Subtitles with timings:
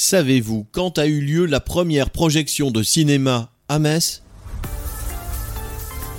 [0.00, 4.22] Savez-vous quand a eu lieu la première projection de cinéma à Metz?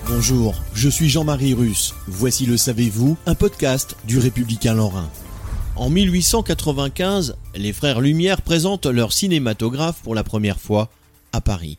[0.05, 1.95] Bonjour, je suis Jean-Marie Russe.
[2.05, 5.09] Voici le Savez-vous, un podcast du Républicain Lorrain.
[5.77, 10.89] En 1895, les frères Lumière présentent leur cinématographe pour la première fois
[11.31, 11.77] à Paris.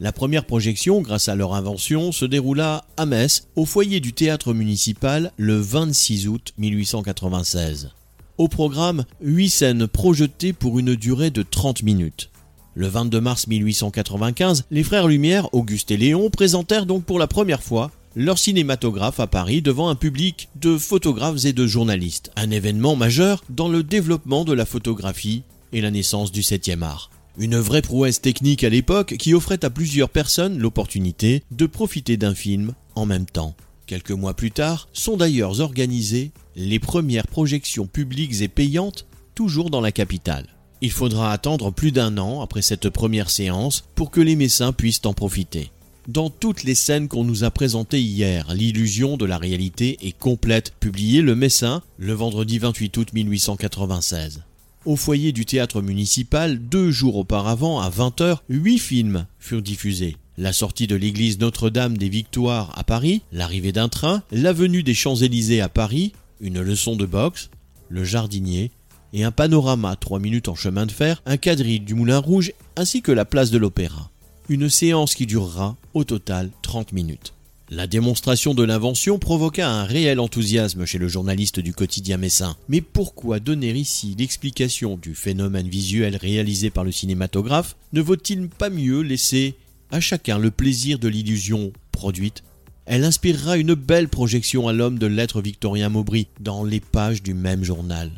[0.00, 4.54] La première projection, grâce à leur invention, se déroula à Metz, au foyer du théâtre
[4.54, 7.92] municipal, le 26 août 1896.
[8.38, 12.30] Au programme, 8 scènes projetées pour une durée de 30 minutes.
[12.76, 17.64] Le 22 mars 1895, les frères Lumière, Auguste et Léon, présentèrent donc pour la première
[17.64, 22.94] fois leur cinématographe à Paris devant un public de photographes et de journalistes, un événement
[22.94, 27.10] majeur dans le développement de la photographie et la naissance du 7e art.
[27.38, 32.36] Une vraie prouesse technique à l'époque qui offrait à plusieurs personnes l'opportunité de profiter d'un
[32.36, 33.56] film en même temps.
[33.88, 39.06] Quelques mois plus tard sont d'ailleurs organisées les premières projections publiques et payantes
[39.36, 40.46] toujours dans la capitale.
[40.80, 45.06] Il faudra attendre plus d'un an après cette première séance pour que les Messins puissent
[45.06, 45.70] en profiter.
[46.08, 50.72] Dans toutes les scènes qu'on nous a présentées hier, l'illusion de la réalité est complète,
[50.80, 54.42] publié Le Messin le vendredi 28 août 1896.
[54.84, 60.52] Au foyer du théâtre municipal, deux jours auparavant, à 20h, huit films furent diffusés la
[60.52, 65.68] sortie de l'église Notre-Dame des Victoires à Paris, l'arrivée d'un train, l'avenue des Champs-Élysées à
[65.68, 67.50] Paris, une leçon de boxe,
[67.88, 68.70] le jardinier,
[69.12, 73.02] et un panorama trois minutes en chemin de fer, un quadrille du Moulin Rouge, ainsi
[73.02, 74.10] que la place de l'Opéra.
[74.48, 77.32] Une séance qui durera au total 30 minutes.
[77.70, 82.56] La démonstration de l'invention provoqua un réel enthousiasme chez le journaliste du quotidien messin.
[82.68, 87.76] Mais pourquoi donner ici l'explication du phénomène visuel réalisé par le cinématographe?
[87.92, 89.54] Ne vaut-il pas mieux laisser
[89.90, 92.42] à chacun le plaisir de l'illusion produite.
[92.90, 97.34] Elle inspirera une belle projection à l'homme de l'être Victorien Maubry dans les pages du
[97.34, 98.10] même journal.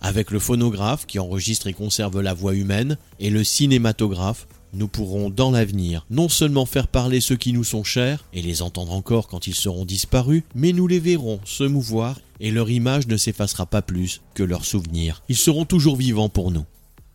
[0.00, 5.30] Avec le phonographe qui enregistre et conserve la voix humaine et le cinématographe, nous pourrons
[5.30, 9.28] dans l'avenir non seulement faire parler ceux qui nous sont chers et les entendre encore
[9.28, 13.66] quand ils seront disparus, mais nous les verrons se mouvoir et leur image ne s'effacera
[13.66, 15.22] pas plus que leurs souvenirs.
[15.28, 16.64] Ils seront toujours vivants pour nous.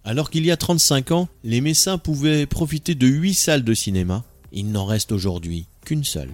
[0.06, 4.24] Alors qu'il y a 35 ans, les Messins pouvaient profiter de 8 salles de cinéma,
[4.54, 6.32] il n'en reste aujourd'hui qu'une seule.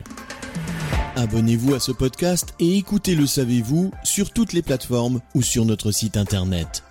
[1.18, 5.92] Abonnez-vous à ce podcast et écoutez Le Savez-vous sur toutes les plateformes ou sur notre
[5.92, 6.84] site internet.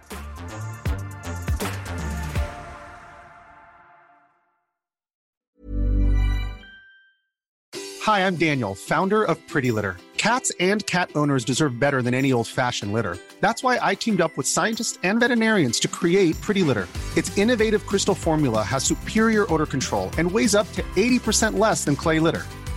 [8.02, 9.96] Hi, I'm Daniel, founder of Pretty Litter.
[10.18, 13.16] Cats and cat owners deserve better than any old-fashioned litter.
[13.40, 16.88] That's why I teamed up with scientists and veterinarians to create Pretty Litter.
[17.16, 21.96] Its innovative crystal formula has superior odor control and weighs up to 80% less than
[21.96, 22.44] clay litter.